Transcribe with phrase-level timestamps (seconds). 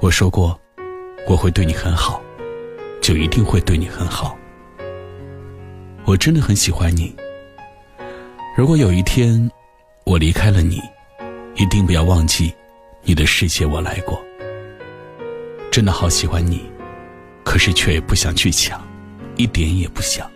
[0.00, 0.58] 我说过，
[1.26, 2.22] 我会对你很好，
[3.02, 4.34] 就一定会对你很好。
[6.06, 7.14] 我真的很喜欢你。
[8.56, 9.50] 如果有一天
[10.04, 10.80] 我离开了你，
[11.54, 12.50] 一定不要忘记，
[13.02, 14.18] 你的世界我来过。
[15.70, 16.64] 真的好喜欢你，
[17.44, 18.82] 可是却也不想去抢，
[19.36, 20.26] 一点也不想。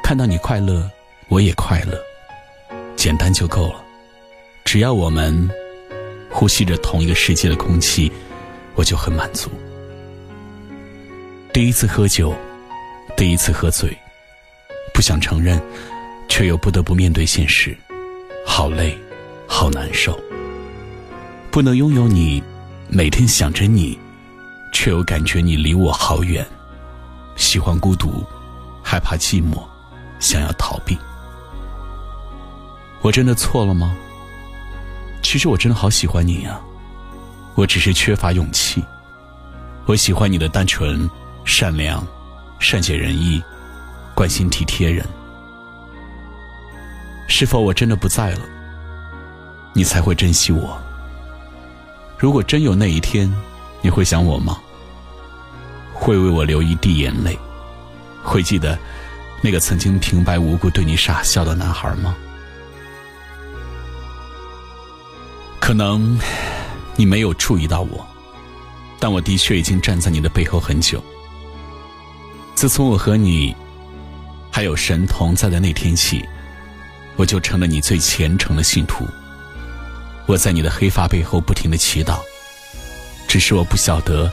[0.00, 0.88] 看到你快乐，
[1.28, 2.00] 我也快乐，
[2.94, 3.82] 简单就够了。
[4.64, 5.50] 只要我们
[6.30, 8.12] 呼吸着同一个世界的空气。
[8.74, 9.50] 我就很满足。
[11.52, 12.34] 第一次喝酒，
[13.16, 13.96] 第一次喝醉，
[14.94, 15.60] 不想承认，
[16.28, 17.76] 却又不得不面对现实，
[18.46, 18.96] 好累，
[19.46, 20.18] 好难受。
[21.50, 22.42] 不能拥有你，
[22.88, 23.98] 每天想着你，
[24.72, 26.46] 却又感觉你离我好远。
[27.36, 28.24] 喜欢孤独，
[28.82, 29.62] 害怕寂寞，
[30.20, 30.96] 想要逃避。
[33.02, 33.96] 我真的错了吗？
[35.22, 36.60] 其实我真的好喜欢你呀。
[37.54, 38.82] 我只是缺乏勇气。
[39.86, 41.08] 我喜欢你的单纯、
[41.44, 42.06] 善良、
[42.58, 43.42] 善解人意、
[44.14, 45.04] 关心体贴人。
[47.26, 48.40] 是否我真的不在了，
[49.72, 50.78] 你才会珍惜我？
[52.18, 53.32] 如果真有那一天，
[53.82, 54.58] 你会想我吗？
[55.94, 57.38] 会为我流一滴眼泪？
[58.22, 58.78] 会记得
[59.42, 62.14] 那个曾经平白无故对你傻笑的男孩吗？
[65.58, 66.18] 可能。
[66.96, 68.06] 你没有注意到我，
[68.98, 71.02] 但我的确已经站在你的背后很久。
[72.54, 73.56] 自从我和你
[74.50, 76.22] 还有神同在的那天起，
[77.16, 79.06] 我就成了你最虔诚的信徒。
[80.26, 82.18] 我在你的黑发背后不停的祈祷，
[83.26, 84.30] 只是我不晓得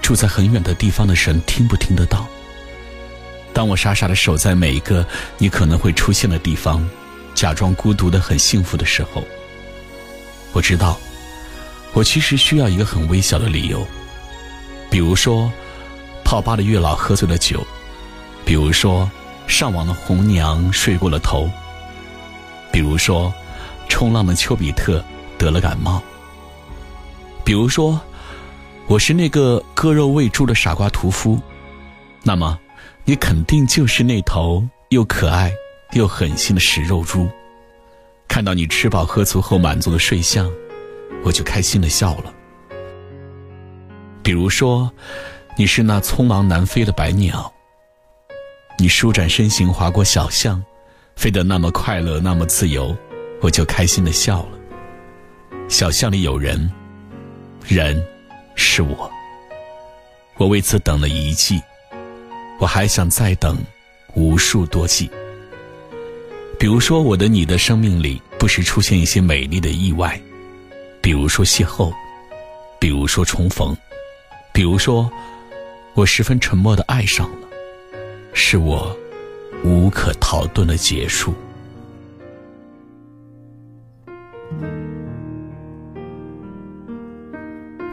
[0.00, 2.26] 住在很远的地方的神听不听得到。
[3.52, 5.06] 当我傻傻的守在每一个
[5.38, 6.88] 你可能会出现的地方，
[7.34, 9.24] 假装孤独的很幸福的时候，
[10.52, 10.98] 我知道。
[11.94, 13.86] 我其实需要一个很微小的理由，
[14.90, 15.50] 比如说
[16.24, 17.64] 泡吧的月老喝醉了酒，
[18.44, 19.08] 比如说
[19.46, 21.48] 上网的红娘睡过了头，
[22.72, 23.32] 比如说
[23.88, 25.02] 冲浪的丘比特
[25.38, 26.02] 得了感冒，
[27.44, 28.00] 比如说
[28.88, 31.40] 我是那个割肉喂猪的傻瓜屠夫，
[32.24, 32.58] 那么
[33.04, 35.52] 你肯定就是那头又可爱
[35.92, 37.30] 又狠心的食肉猪。
[38.26, 40.50] 看到你吃饱喝足后满足的睡相。
[41.24, 42.32] 我就开心的笑了。
[44.22, 44.90] 比如说，
[45.56, 47.52] 你是那匆忙南飞的白鸟，
[48.78, 50.62] 你舒展身形划过小巷，
[51.16, 52.96] 飞得那么快乐，那么自由，
[53.40, 54.58] 我就开心的笑了。
[55.68, 56.70] 小巷里有人，
[57.66, 58.02] 人
[58.54, 59.10] 是我。
[60.36, 61.60] 我为此等了一季，
[62.58, 63.58] 我还想再等
[64.14, 65.10] 无数多季。
[66.58, 70.20] 比如说，我的你的生命里不时出现一些美丽的意外。
[71.04, 71.92] 比如说邂逅，
[72.78, 73.76] 比如说重逢，
[74.54, 75.12] 比如说
[75.92, 77.48] 我十分沉默的爱上了，
[78.32, 78.96] 是我
[79.62, 81.34] 无可逃遁的结束。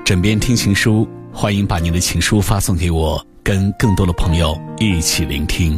[0.05, 5.77] 枕边听情书，欢迎把您的情书发送给我，跟更多的朋友一起聆听。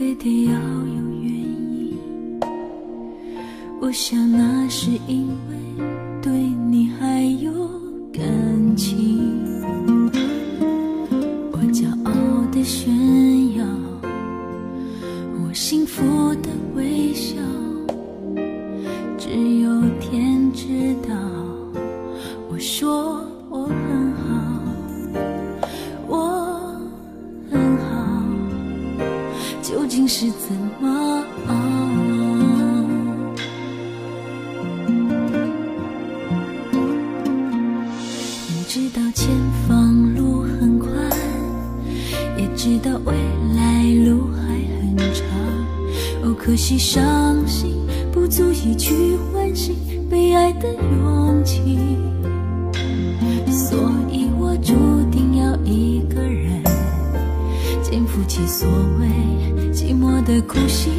[0.00, 1.94] 非得要有原因
[3.82, 5.84] 我想那是因为
[6.22, 6.32] 对
[6.70, 7.52] 你还有
[8.10, 8.22] 感
[8.78, 9.28] 情，
[11.52, 12.12] 我骄傲
[12.50, 12.90] 的炫
[13.58, 13.66] 耀，
[15.44, 16.02] 我幸福
[16.36, 17.36] 的微笑，
[19.18, 19.28] 只
[19.60, 21.29] 有天知道。
[30.50, 31.24] 怎么？
[38.66, 39.28] 知道前
[39.68, 40.90] 方路很宽，
[42.36, 43.14] 也知道未
[43.54, 44.40] 来路还
[44.80, 45.24] 很长。
[46.24, 46.34] 哦。
[46.36, 47.76] 可惜，伤心
[48.12, 49.76] 不足以去唤醒
[50.10, 51.78] 被爱的勇气，
[53.48, 53.78] 所
[54.10, 54.74] 以我注
[55.12, 56.60] 定要一个人
[57.82, 58.68] 肩负起所
[58.98, 59.08] 谓
[59.72, 60.92] 寂寞的苦心。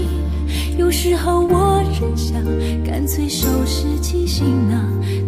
[0.78, 2.42] 有时候我真想
[2.84, 4.82] 干脆收拾起行囊，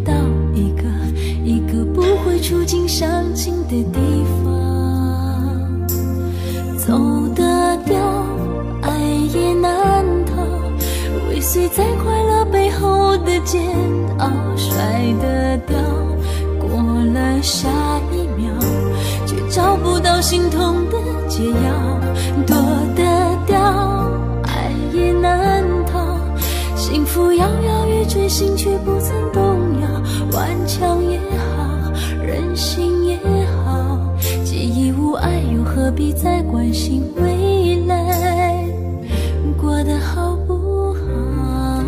[0.04, 0.13] 到
[0.54, 0.84] 一个
[1.44, 4.00] 一个不会触景伤情的地
[4.44, 5.88] 方，
[6.78, 6.98] 走
[7.36, 7.98] 得掉，
[8.81, 8.98] 爱
[9.34, 10.42] 也难逃，
[11.30, 13.62] 尾随在快乐背后的煎
[14.19, 14.75] 熬，甩
[15.22, 15.78] 得掉，
[16.60, 16.81] 过
[17.13, 17.69] 了下
[18.12, 18.51] 一秒，
[19.25, 20.98] 却找不到心痛的
[21.28, 22.00] 解药，
[28.13, 29.42] 摇欲坠，心却不曾动
[29.81, 29.88] 摇。
[30.31, 33.18] 顽强也好，任性也
[33.65, 33.98] 好，
[34.44, 38.65] 既已无爱，又何必再关心未来
[39.60, 41.83] 过得好不好？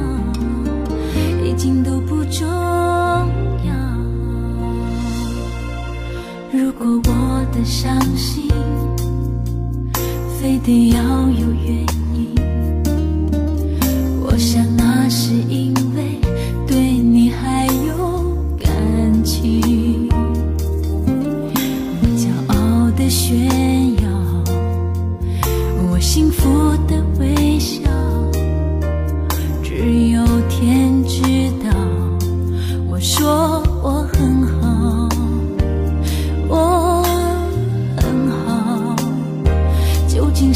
[1.43, 3.73] 已经都不重要。
[6.51, 8.49] 如果我的伤心
[10.39, 10.99] 非得要
[11.29, 12.04] 有原因。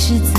[0.09, 0.38] 是